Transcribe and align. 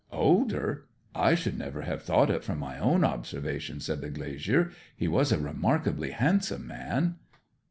'Older? 0.11 0.87
I 1.13 1.35
should 1.35 1.59
never 1.59 1.83
have 1.83 2.01
thought 2.01 2.31
it 2.31 2.43
from 2.43 2.57
my 2.57 2.79
own 2.79 3.03
observation,' 3.03 3.79
said 3.81 4.01
the 4.01 4.09
glazier. 4.09 4.71
'He 4.97 5.07
was 5.07 5.31
a 5.31 5.37
remarkably 5.37 6.09
handsome 6.09 6.65
man.' 6.65 7.17